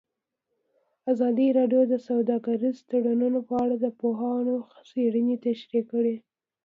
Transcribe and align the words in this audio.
ازادي 1.11 1.47
راډیو 1.59 1.81
د 1.91 1.93
سوداګریز 2.07 2.77
تړونونه 2.89 3.39
په 3.47 3.53
اړه 3.63 3.75
د 3.79 3.87
پوهانو 3.99 4.55
څېړنې 4.89 5.35
تشریح 5.45 5.83
کړې. 5.91 6.15